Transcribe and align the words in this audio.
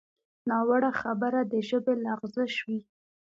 ناوړه 0.49 0.91
خبره 1.01 1.41
د 1.51 1.53
ژبې 1.67 1.93
لغزش 2.05 2.53
وي 2.67 2.79